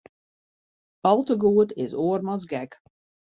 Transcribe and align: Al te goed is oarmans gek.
Al 1.09 1.21
te 1.27 1.35
goed 1.43 1.71
is 1.83 1.97
oarmans 2.05 2.45
gek. 2.53 2.71